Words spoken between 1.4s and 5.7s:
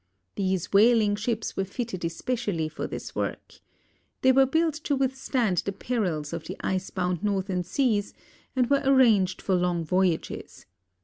were fitted especially for this work. They were built to withstand